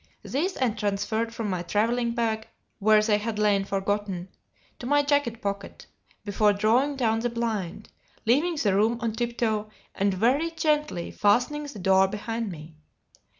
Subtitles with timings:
[0.23, 2.47] These I transferred from my travelling bag
[2.79, 4.29] (where they had lain forgotten
[4.79, 5.85] to my jacket pocket),
[6.25, 7.89] before drawing down the blind,
[8.25, 12.77] leaving the room on tip toe, and very gently fastening the door behind me.